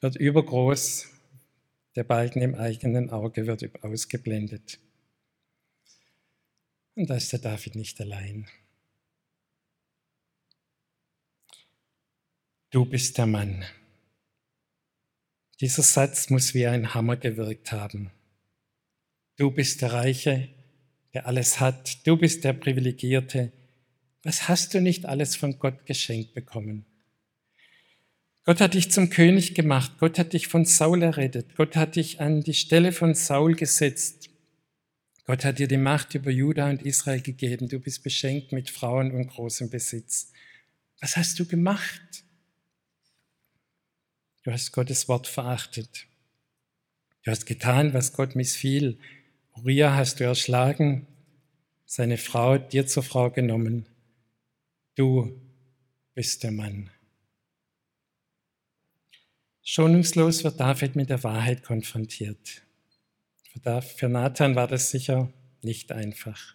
wird 0.00 0.14
übergroß, 0.14 1.08
der 1.96 2.04
Balken 2.04 2.40
im 2.40 2.54
eigenen 2.54 3.10
Auge 3.10 3.48
wird 3.48 3.82
ausgeblendet. 3.82 4.78
Und 6.94 7.10
da 7.10 7.16
ist 7.16 7.32
der 7.32 7.40
David 7.40 7.74
nicht 7.74 8.00
allein. 8.00 8.46
Du 12.76 12.84
bist 12.84 13.16
der 13.16 13.24
Mann. 13.24 13.64
Dieser 15.62 15.82
Satz 15.82 16.28
muss 16.28 16.52
wie 16.52 16.66
ein 16.66 16.92
Hammer 16.92 17.16
gewirkt 17.16 17.72
haben. 17.72 18.10
Du 19.38 19.50
bist 19.50 19.80
der 19.80 19.94
Reiche, 19.94 20.50
der 21.14 21.26
alles 21.26 21.58
hat. 21.58 22.06
Du 22.06 22.18
bist 22.18 22.44
der 22.44 22.52
Privilegierte. 22.52 23.50
Was 24.24 24.46
hast 24.46 24.74
du 24.74 24.82
nicht 24.82 25.06
alles 25.06 25.36
von 25.36 25.58
Gott 25.58 25.86
geschenkt 25.86 26.34
bekommen? 26.34 26.84
Gott 28.44 28.60
hat 28.60 28.74
dich 28.74 28.90
zum 28.90 29.08
König 29.08 29.54
gemacht. 29.54 29.92
Gott 29.98 30.18
hat 30.18 30.34
dich 30.34 30.46
von 30.46 30.66
Saul 30.66 31.02
errettet. 31.02 31.56
Gott 31.56 31.76
hat 31.76 31.96
dich 31.96 32.20
an 32.20 32.42
die 32.42 32.52
Stelle 32.52 32.92
von 32.92 33.14
Saul 33.14 33.54
gesetzt. 33.54 34.28
Gott 35.24 35.46
hat 35.46 35.60
dir 35.60 35.66
die 35.66 35.78
Macht 35.78 36.14
über 36.14 36.30
Juda 36.30 36.68
und 36.68 36.82
Israel 36.82 37.22
gegeben. 37.22 37.70
Du 37.70 37.80
bist 37.80 38.02
beschenkt 38.02 38.52
mit 38.52 38.68
Frauen 38.68 39.12
und 39.12 39.28
großem 39.28 39.70
Besitz. 39.70 40.30
Was 41.00 41.16
hast 41.16 41.38
du 41.38 41.46
gemacht? 41.46 42.25
Du 44.46 44.52
hast 44.52 44.70
Gottes 44.70 45.08
Wort 45.08 45.26
verachtet. 45.26 46.06
Du 47.24 47.32
hast 47.32 47.46
getan, 47.46 47.92
was 47.94 48.12
Gott 48.12 48.36
missfiel. 48.36 48.96
Uriah 49.56 49.96
hast 49.96 50.20
du 50.20 50.24
erschlagen, 50.24 51.08
seine 51.84 52.16
Frau 52.16 52.56
dir 52.56 52.86
zur 52.86 53.02
Frau 53.02 53.28
genommen. 53.28 53.86
Du 54.94 55.36
bist 56.14 56.44
der 56.44 56.52
Mann. 56.52 56.90
Schonungslos 59.64 60.44
wird 60.44 60.60
David 60.60 60.94
mit 60.94 61.10
der 61.10 61.24
Wahrheit 61.24 61.64
konfrontiert. 61.64 62.62
Für 63.96 64.08
Nathan 64.08 64.54
war 64.54 64.68
das 64.68 64.92
sicher 64.92 65.32
nicht 65.62 65.90
einfach. 65.90 66.54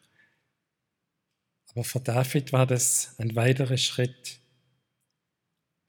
Aber 1.72 1.84
für 1.84 2.00
David 2.00 2.54
war 2.54 2.66
das 2.66 3.16
ein 3.20 3.36
weiterer 3.36 3.76
Schritt 3.76 4.40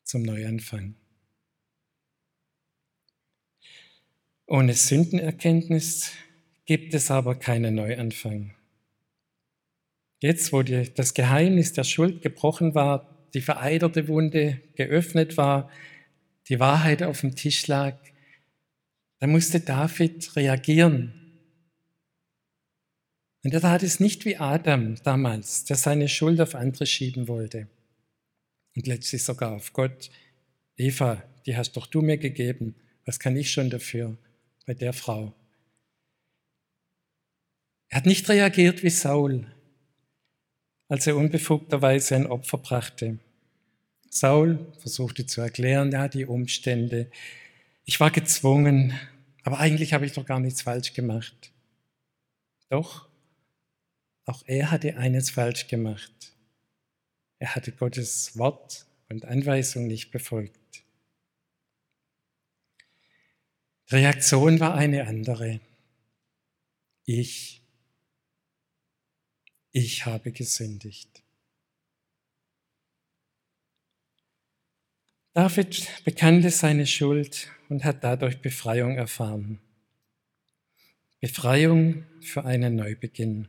zum 0.02 0.22
Neuanfang. 0.22 0.96
Ohne 4.46 4.74
Sündenerkenntnis 4.74 6.12
gibt 6.64 6.94
es 6.94 7.10
aber 7.10 7.36
keinen 7.36 7.74
Neuanfang. 7.74 8.54
Jetzt, 10.20 10.52
wo 10.52 10.62
die, 10.62 10.92
das 10.94 11.14
Geheimnis 11.14 11.72
der 11.72 11.84
Schuld 11.84 12.22
gebrochen 12.22 12.74
war, 12.74 13.28
die 13.34 13.40
vereiterte 13.40 14.08
Wunde 14.08 14.60
geöffnet 14.74 15.36
war, 15.36 15.70
die 16.48 16.60
Wahrheit 16.60 17.02
auf 17.02 17.20
dem 17.20 17.34
Tisch 17.34 17.66
lag, 17.66 17.98
da 19.18 19.26
musste 19.26 19.60
David 19.60 20.34
reagieren. 20.36 21.14
Und 23.44 23.54
er 23.54 23.60
tat 23.60 23.82
es 23.82 24.00
nicht 24.00 24.24
wie 24.24 24.36
Adam 24.36 24.96
damals, 25.02 25.64
der 25.64 25.76
seine 25.76 26.08
Schuld 26.08 26.40
auf 26.40 26.54
andere 26.54 26.86
schieben 26.86 27.28
wollte. 27.28 27.68
Und 28.76 28.86
letztlich 28.86 29.22
sogar 29.22 29.52
auf 29.52 29.72
Gott. 29.72 30.10
Eva, 30.76 31.22
die 31.46 31.56
hast 31.56 31.76
doch 31.76 31.86
du 31.86 32.02
mir 32.02 32.18
gegeben. 32.18 32.74
Was 33.04 33.18
kann 33.18 33.36
ich 33.36 33.50
schon 33.50 33.70
dafür? 33.70 34.16
Bei 34.66 34.74
der 34.74 34.92
Frau. 34.92 35.34
Er 37.88 37.98
hat 37.98 38.06
nicht 38.06 38.28
reagiert 38.28 38.82
wie 38.82 38.90
Saul, 38.90 39.46
als 40.88 41.06
er 41.06 41.16
unbefugterweise 41.16 42.16
ein 42.16 42.26
Opfer 42.26 42.58
brachte. 42.58 43.18
Saul 44.08 44.66
versuchte 44.78 45.26
zu 45.26 45.40
erklären, 45.40 45.90
ja, 45.92 46.08
die 46.08 46.26
Umstände. 46.26 47.10
Ich 47.84 47.98
war 48.00 48.10
gezwungen, 48.10 48.98
aber 49.42 49.58
eigentlich 49.58 49.92
habe 49.92 50.06
ich 50.06 50.12
doch 50.12 50.26
gar 50.26 50.40
nichts 50.40 50.62
falsch 50.62 50.94
gemacht. 50.94 51.52
Doch, 52.68 53.08
auch 54.24 54.42
er 54.46 54.70
hatte 54.70 54.96
eines 54.96 55.30
falsch 55.30 55.66
gemacht. 55.68 56.12
Er 57.38 57.54
hatte 57.54 57.72
Gottes 57.72 58.38
Wort 58.38 58.86
und 59.08 59.24
Anweisung 59.24 59.86
nicht 59.86 60.10
befolgt. 60.12 60.61
Reaktion 63.92 64.58
war 64.58 64.74
eine 64.74 65.06
andere. 65.06 65.60
Ich, 67.04 67.62
ich 69.70 70.06
habe 70.06 70.32
gesündigt. 70.32 71.22
David 75.34 76.04
bekannte 76.04 76.50
seine 76.50 76.86
Schuld 76.86 77.50
und 77.68 77.84
hat 77.84 78.04
dadurch 78.04 78.40
Befreiung 78.40 78.96
erfahren. 78.96 79.60
Befreiung 81.20 82.04
für 82.20 82.44
einen 82.44 82.76
Neubeginn. 82.76 83.48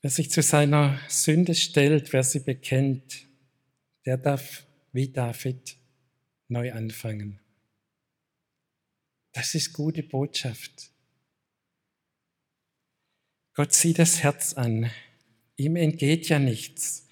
Wer 0.00 0.10
sich 0.10 0.30
zu 0.30 0.42
seiner 0.42 0.98
Sünde 1.08 1.54
stellt, 1.54 2.12
wer 2.12 2.22
sie 2.22 2.40
bekennt, 2.40 3.26
der 4.06 4.16
darf 4.16 4.66
wie 4.92 5.08
David 5.08 5.76
neu 6.48 6.72
anfangen. 6.72 7.41
Das 9.32 9.54
ist 9.54 9.72
gute 9.72 10.02
Botschaft. 10.02 10.90
Gott 13.54 13.72
sieht 13.72 13.98
das 13.98 14.22
Herz 14.22 14.54
an. 14.54 14.90
Ihm 15.56 15.76
entgeht 15.76 16.28
ja 16.28 16.38
nichts. 16.38 17.06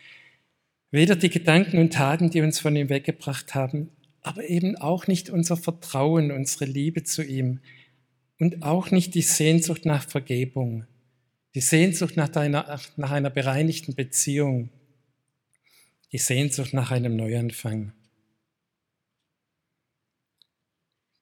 Weder 0.90 1.16
die 1.16 1.30
Gedanken 1.30 1.78
und 1.78 1.92
Taten, 1.92 2.30
die 2.30 2.40
uns 2.40 2.58
von 2.58 2.76
ihm 2.76 2.88
weggebracht 2.88 3.54
haben, 3.54 3.90
aber 4.22 4.48
eben 4.48 4.76
auch 4.76 5.06
nicht 5.06 5.30
unser 5.30 5.56
Vertrauen, 5.56 6.30
unsere 6.30 6.64
Liebe 6.64 7.04
zu 7.04 7.22
ihm 7.22 7.60
und 8.38 8.62
auch 8.62 8.90
nicht 8.90 9.14
die 9.14 9.22
Sehnsucht 9.22 9.84
nach 9.86 10.06
Vergebung, 10.06 10.86
die 11.54 11.60
Sehnsucht 11.60 12.16
nach 12.16 12.34
einer, 12.34 12.80
nach 12.96 13.10
einer 13.10 13.30
bereinigten 13.30 13.94
Beziehung, 13.94 14.70
die 16.12 16.18
Sehnsucht 16.18 16.74
nach 16.74 16.90
einem 16.90 17.16
Neuanfang. 17.16 17.92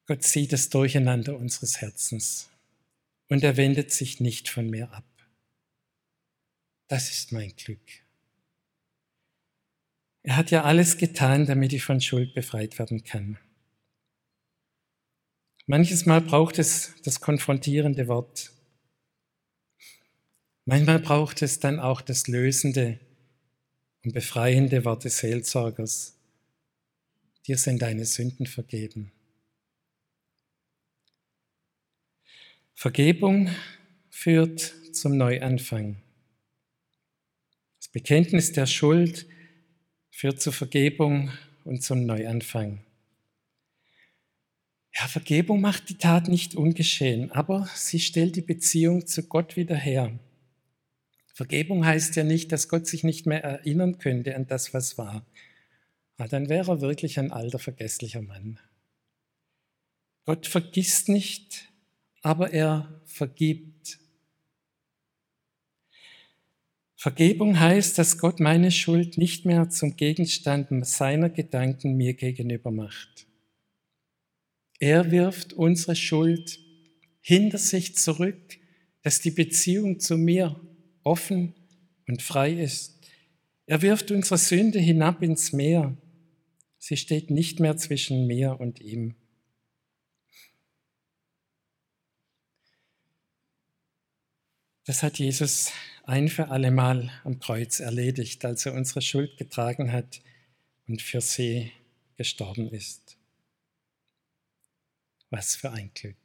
Gott 0.09 0.23
sieht 0.23 0.53
das 0.53 0.69
Durcheinander 0.69 1.37
unseres 1.37 1.81
Herzens 1.81 2.49
und 3.27 3.43
er 3.43 3.57
wendet 3.57 3.91
sich 3.91 4.19
nicht 4.19 4.49
von 4.49 4.67
mir 4.67 4.91
ab. 4.91 5.05
Das 6.87 7.11
ist 7.11 7.31
mein 7.31 7.55
Glück. 7.55 7.79
Er 10.23 10.35
hat 10.35 10.49
ja 10.49 10.63
alles 10.63 10.97
getan, 10.97 11.45
damit 11.45 11.73
ich 11.73 11.83
von 11.83 12.01
Schuld 12.01 12.33
befreit 12.33 12.79
werden 12.79 13.03
kann. 13.03 13.37
Manches 15.67 16.07
Mal 16.07 16.21
braucht 16.21 16.57
es 16.57 16.95
das 17.03 17.21
konfrontierende 17.21 18.07
Wort. 18.07 18.51
Manchmal 20.65 20.97
braucht 20.97 21.43
es 21.43 21.59
dann 21.59 21.79
auch 21.79 22.01
das 22.01 22.27
lösende 22.27 22.99
und 24.03 24.13
befreiende 24.13 24.85
Wort 24.85 25.03
des 25.03 25.19
Seelsorgers. 25.19 26.17
Dir 27.45 27.59
sind 27.59 27.83
deine 27.83 28.05
Sünden 28.05 28.47
vergeben. 28.47 29.11
Vergebung 32.81 33.49
führt 34.09 34.73
zum 34.93 35.17
Neuanfang. 35.17 35.97
Das 37.77 37.89
Bekenntnis 37.89 38.53
der 38.53 38.67
Schuld 38.67 39.25
führt 40.11 40.41
zur 40.41 40.53
Vergebung 40.53 41.29
und 41.65 41.83
zum 41.83 42.05
Neuanfang. 42.05 42.79
Ja, 44.95 45.09
Vergebung 45.09 45.59
macht 45.59 45.89
die 45.89 45.97
Tat 45.97 46.29
nicht 46.29 46.55
ungeschehen, 46.55 47.33
aber 47.33 47.67
sie 47.75 47.99
stellt 47.99 48.37
die 48.37 48.41
Beziehung 48.41 49.05
zu 49.05 49.23
Gott 49.23 49.57
wieder 49.57 49.75
her. 49.75 50.17
Vergebung 51.33 51.85
heißt 51.85 52.15
ja 52.15 52.23
nicht, 52.23 52.53
dass 52.53 52.69
Gott 52.69 52.87
sich 52.87 53.03
nicht 53.03 53.25
mehr 53.25 53.43
erinnern 53.43 53.97
könnte 53.97 54.37
an 54.37 54.47
das, 54.47 54.73
was 54.73 54.97
war. 54.97 55.25
Aber 56.15 56.29
dann 56.29 56.47
wäre 56.47 56.71
er 56.71 56.79
wirklich 56.79 57.19
ein 57.19 57.33
alter, 57.33 57.59
vergesslicher 57.59 58.21
Mann. 58.21 58.57
Gott 60.23 60.47
vergisst 60.47 61.09
nicht, 61.09 61.68
aber 62.21 62.51
er 62.51 63.01
vergibt. 63.05 63.99
Vergebung 66.95 67.59
heißt, 67.59 67.97
dass 67.97 68.17
Gott 68.17 68.39
meine 68.41 68.71
Schuld 68.71 69.17
nicht 69.17 69.45
mehr 69.45 69.69
zum 69.69 69.95
Gegenstand 69.95 70.67
seiner 70.85 71.29
Gedanken 71.29 71.95
mir 71.95 72.13
gegenüber 72.13 72.71
macht. 72.71 73.25
Er 74.79 75.11
wirft 75.11 75.53
unsere 75.53 75.95
Schuld 75.95 76.59
hinter 77.21 77.57
sich 77.57 77.95
zurück, 77.95 78.57
dass 79.01 79.21
die 79.21 79.31
Beziehung 79.31 79.99
zu 79.99 80.17
mir 80.17 80.59
offen 81.03 81.53
und 82.07 82.21
frei 82.21 82.53
ist. 82.53 82.97
Er 83.65 83.81
wirft 83.81 84.11
unsere 84.11 84.37
Sünde 84.37 84.79
hinab 84.79 85.21
ins 85.21 85.53
Meer. 85.53 85.95
Sie 86.79 86.97
steht 86.97 87.29
nicht 87.29 87.59
mehr 87.59 87.77
zwischen 87.77 88.25
mir 88.27 88.59
und 88.59 88.81
ihm. 88.81 89.15
Das 94.89 95.03
hat 95.03 95.19
Jesus 95.19 95.71
ein 96.05 96.29
für 96.29 96.49
allemal 96.49 97.11
am 97.23 97.39
Kreuz 97.39 97.79
erledigt, 97.79 98.43
als 98.43 98.65
er 98.65 98.73
unsere 98.73 99.03
Schuld 99.03 99.37
getragen 99.37 99.91
hat 99.91 100.19
und 100.87 101.03
für 101.03 101.21
sie 101.21 101.71
gestorben 102.17 102.71
ist. 102.71 103.15
Was 105.29 105.55
für 105.55 105.71
ein 105.71 105.91
Glück. 105.93 106.17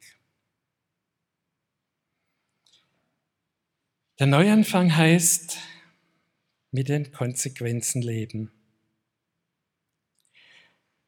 Der 4.18 4.28
Neuanfang 4.28 4.96
heißt 4.96 5.58
mit 6.70 6.88
den 6.88 7.12
Konsequenzen 7.12 8.00
leben. 8.00 8.50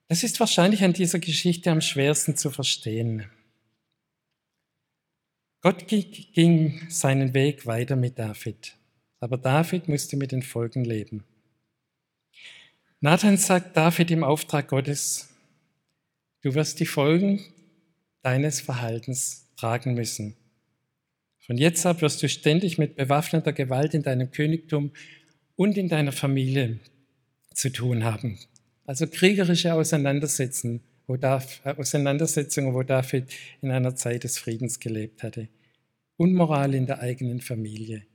Das 0.08 0.22
ist 0.24 0.40
wahrscheinlich 0.40 0.84
an 0.84 0.92
dieser 0.92 1.20
Geschichte 1.20 1.70
am 1.70 1.80
schwersten 1.80 2.36
zu 2.36 2.50
verstehen. 2.50 3.30
Gott 5.66 5.88
ging 5.88 6.80
seinen 6.88 7.34
Weg 7.34 7.66
weiter 7.66 7.96
mit 7.96 8.20
David, 8.20 8.76
aber 9.18 9.36
David 9.36 9.88
musste 9.88 10.16
mit 10.16 10.30
den 10.30 10.42
Folgen 10.42 10.84
leben. 10.84 11.24
Nathan 13.00 13.36
sagt 13.36 13.76
David 13.76 14.12
im 14.12 14.22
Auftrag 14.22 14.68
Gottes, 14.68 15.28
du 16.42 16.54
wirst 16.54 16.78
die 16.78 16.86
Folgen 16.86 17.40
deines 18.22 18.60
Verhaltens 18.60 19.48
tragen 19.56 19.94
müssen. 19.94 20.36
Von 21.40 21.58
jetzt 21.58 21.84
ab 21.84 22.00
wirst 22.00 22.22
du 22.22 22.28
ständig 22.28 22.78
mit 22.78 22.94
bewaffneter 22.94 23.52
Gewalt 23.52 23.92
in 23.92 24.04
deinem 24.04 24.30
Königtum 24.30 24.92
und 25.56 25.76
in 25.76 25.88
deiner 25.88 26.12
Familie 26.12 26.78
zu 27.52 27.72
tun 27.72 28.04
haben. 28.04 28.38
Also 28.84 29.08
kriegerische 29.08 29.74
Auseinandersetzungen, 29.74 30.80
wo 31.08 31.16
David, 31.16 31.60
äh, 31.64 31.74
Auseinandersetzungen, 31.76 32.72
wo 32.72 32.84
David 32.84 33.32
in 33.62 33.72
einer 33.72 33.96
Zeit 33.96 34.22
des 34.22 34.38
Friedens 34.38 34.78
gelebt 34.78 35.24
hatte. 35.24 35.48
Unmoral 36.16 36.74
in 36.74 36.86
der 36.86 37.00
eigenen 37.00 37.40
Familie. 37.40 38.06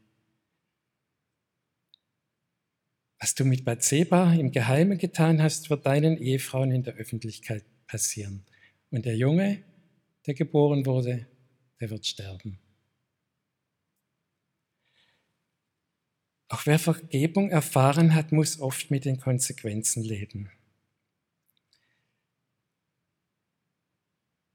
Was 3.20 3.36
du 3.36 3.46
mit 3.46 3.64
Bathseba 3.64 4.34
im 4.34 4.52
Geheimen 4.52 4.98
getan 4.98 5.42
hast, 5.42 5.70
wird 5.70 5.86
deinen 5.86 6.18
Ehefrauen 6.18 6.72
in 6.72 6.82
der 6.82 6.96
Öffentlichkeit 6.96 7.64
passieren. 7.86 8.44
Und 8.90 9.06
der 9.06 9.16
Junge, 9.16 9.64
der 10.26 10.34
geboren 10.34 10.86
wurde, 10.88 11.28
der 11.80 11.92
wird 11.92 12.06
sterben. 12.06 12.60
Auch 16.48 16.66
wer 16.66 16.80
Vergebung 16.80 17.50
erfahren 17.50 18.16
hat, 18.16 18.32
muss 18.32 18.60
oft 18.60 18.92
mit 18.92 19.06
den 19.06 19.20
Konsequenzen 19.20 20.04
leben. 20.04 20.50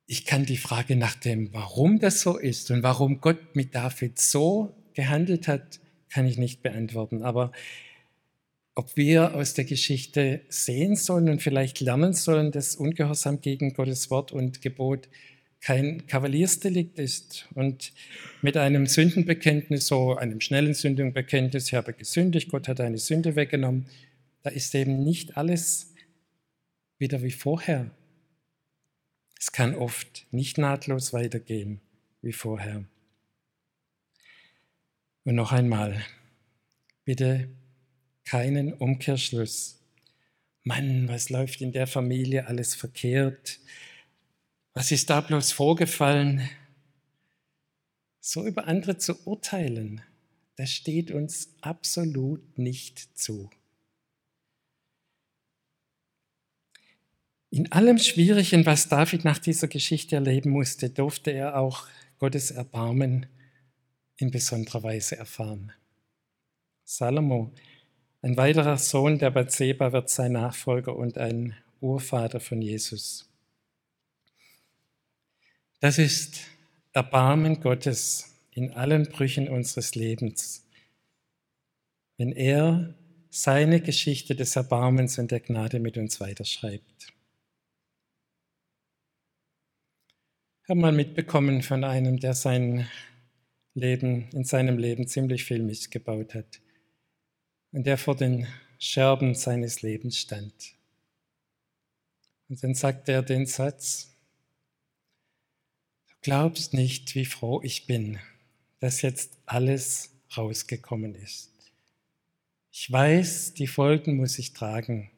Ich 0.09 0.25
kann 0.25 0.47
die 0.47 0.57
Frage 0.57 0.95
nach 0.95 1.17
dem, 1.17 1.53
warum 1.53 1.99
das 1.99 2.21
so 2.21 2.39
ist 2.39 2.71
und 2.71 2.85
warum 2.85 3.21
Gott 3.21 3.57
mit 3.57 3.75
David 3.75 4.21
so 4.21 4.73
gehandelt 4.95 5.49
hat, 5.49 5.81
kann 6.11 6.27
ich 6.27 6.39
nicht 6.39 6.63
beantworten. 6.63 7.23
Aber 7.23 7.51
ob 8.77 8.97
wir 8.97 9.35
aus 9.35 9.55
der 9.55 9.65
Geschichte 9.65 10.43
sehen 10.49 10.95
sollen 10.95 11.29
und 11.29 11.43
vielleicht 11.43 11.81
lernen 11.81 12.13
sollen, 12.13 12.53
dass 12.53 12.77
Ungehorsam 12.77 13.41
gegen 13.41 13.75
Gottes 13.75 14.09
Wort 14.11 14.31
und 14.31 14.63
Gebot 14.63 15.09
kein 15.61 16.07
Kavaliersdelikt 16.07 17.01
ist 17.01 17.49
und 17.55 17.93
mit 18.43 18.57
einem 18.57 18.87
Sündenbekenntnis, 18.87 19.89
so 19.89 20.15
einem 20.15 20.41
schnellen 20.41 20.75
Sündenbekenntnis, 20.75 21.67
ich 21.67 21.75
habe 21.75 21.93
gesündigt, 21.95 22.51
Gott 22.51 22.69
hat 22.69 22.81
eine 22.81 22.99
Sünde 22.99 23.35
weggenommen, 23.35 23.87
da 24.43 24.51
ist 24.51 24.73
eben 24.77 25.03
nicht 25.03 25.37
alles 25.37 25.95
wieder 26.99 27.23
wie 27.23 27.33
vorher. 27.33 27.91
Es 29.39 29.53
kann 29.53 29.75
oft 29.75 30.27
nicht 30.31 30.59
nahtlos 30.59 31.13
weitergehen 31.13 31.81
wie 32.23 32.33
vorher. 32.33 32.85
Und 35.25 35.35
noch 35.35 35.53
einmal, 35.53 36.05
bitte 37.05 37.49
keinen 38.25 38.73
Umkehrschluss. 38.73 39.81
Mann, 40.63 41.09
was 41.09 41.31
läuft 41.31 41.61
in 41.61 41.73
der 41.73 41.87
Familie 41.87 42.47
alles 42.47 42.75
verkehrt? 42.75 43.61
Was 44.75 44.91
ist 44.91 45.11
da 45.11 45.21
bloß 45.21 45.53
vorgefallen? 45.53 46.49
So 48.21 48.45
über 48.45 48.67
andere 48.67 48.99
zu 48.99 49.27
urteilen, 49.27 50.01
das 50.57 50.71
steht 50.73 51.11
uns 51.11 51.55
absolut 51.61 52.59
nicht 52.59 53.17
zu. 53.17 53.51
In 57.57 57.73
allem 57.73 57.97
Schwierigen, 57.97 58.67
was 58.67 58.91
David 58.91 59.25
nach 59.25 59.39
dieser 59.39 59.67
Geschichte 59.67 60.17
erleben 60.17 60.51
musste, 60.51 60.91
durfte 60.91 61.31
er 61.31 61.57
auch 61.59 61.87
Gottes 62.19 62.51
Erbarmen 62.51 63.25
in 64.19 64.31
besonderer 64.31 64.83
Weise 64.83 65.17
erfahren. 65.17 65.73
Salomo, 66.85 67.55
ein 68.21 68.37
weiterer 68.37 68.77
Sohn 68.77 69.19
der 69.19 69.31
Bathseba, 69.31 69.95
wird 69.95 70.11
sein 70.11 70.33
Nachfolger 70.33 70.95
und 70.95 71.17
ein 71.17 71.57
Urvater 71.81 72.41
von 72.41 72.61
Jesus. 72.61 73.27
Das 75.81 75.97
ist 75.97 76.41
Erbarmen 76.93 77.63
Gottes 77.63 78.35
in 78.51 78.75
allen 78.75 79.05
Brüchen 79.09 79.49
unseres 79.49 79.95
Lebens, 79.95 80.63
wenn 82.19 82.33
er 82.33 82.95
seine 83.31 83.81
Geschichte 83.81 84.35
des 84.35 84.57
Erbarmens 84.57 85.19
und 85.19 85.31
der 85.31 85.41
Gnade 85.41 85.81
mit 85.81 85.97
uns 85.97 86.21
weiterschreibt. 86.21 87.16
Habe 90.69 90.81
mal 90.81 90.93
mitbekommen 90.93 91.63
von 91.63 91.85
einem, 91.85 92.19
der 92.19 92.35
sein 92.35 92.89
Leben, 93.75 94.29
in 94.33 94.45
seinem 94.45 94.79
Leben 94.79 95.07
ziemlich 95.07 95.45
viel 95.45 95.63
missgebaut 95.63 96.35
hat 96.35 96.61
und 97.73 97.87
der 97.87 97.99
vor 97.99 98.17
den 98.17 98.47
Scherben 98.79 99.35
seines 99.35 99.83
Lebens 99.83 100.19
stand. 100.19 100.53
Und 102.49 102.63
dann 102.63 102.75
sagt 102.75 103.09
er 103.09 103.23
den 103.23 103.47
Satz, 103.47 104.11
glaubst 106.23 106.75
nicht, 106.75 107.15
wie 107.15 107.27
froh 107.27 107.61
ich 107.63 107.87
bin, 107.87 108.19
dass 108.81 109.03
jetzt 109.03 109.39
alles 109.47 110.11
rausgekommen 110.37 111.15
ist. 111.15 111.53
Ich 112.73 112.91
weiß, 112.91 113.55
die 113.55 113.67
Folgen 113.67 114.17
muss 114.17 114.39
ich 114.39 114.53
tragen, 114.53 115.11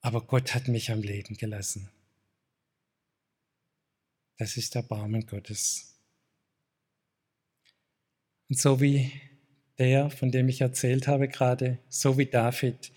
aber 0.00 0.22
Gott 0.22 0.54
hat 0.54 0.68
mich 0.68 0.90
am 0.90 1.02
Leben 1.02 1.36
gelassen. 1.36 1.88
Das 4.38 4.56
ist 4.56 4.76
der 4.76 4.82
Barmen 4.82 5.26
Gottes. 5.26 6.00
Und 8.48 8.58
so 8.58 8.80
wie 8.80 9.12
der, 9.78 10.10
von 10.10 10.30
dem 10.30 10.48
ich 10.48 10.60
erzählt 10.60 11.06
habe 11.08 11.28
gerade, 11.28 11.78
so 11.88 12.16
wie 12.16 12.26
David, 12.26 12.92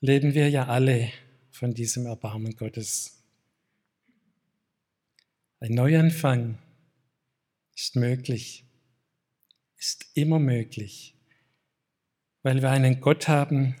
leben 0.00 0.34
wir 0.34 0.50
ja 0.50 0.66
alle 0.66 1.10
von 1.50 1.72
diesem 1.74 2.06
Erbarmen 2.06 2.54
Gottes. 2.54 3.22
Ein 5.58 5.72
Neuanfang 5.72 6.58
ist 7.74 7.96
möglich. 7.96 8.64
ist 9.78 10.06
immer 10.14 10.38
möglich, 10.38 11.16
weil 12.42 12.62
wir 12.62 12.70
einen 12.70 13.00
Gott 13.00 13.26
haben, 13.26 13.74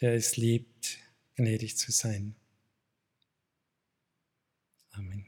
der 0.00 0.14
es 0.14 0.36
liebt, 0.36 0.98
gnädig 1.36 1.76
zu 1.76 1.92
sein. 1.92 2.34
Amen. 4.90 5.27